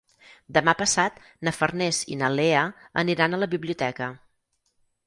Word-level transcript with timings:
Demà 0.57 0.73
passat 0.79 1.19
na 1.49 1.53
Farners 1.57 2.01
i 2.17 2.17
na 2.23 2.33
Lea 2.39 2.65
aniran 3.07 3.37
a 3.37 3.43
la 3.45 3.51
biblioteca. 3.57 4.11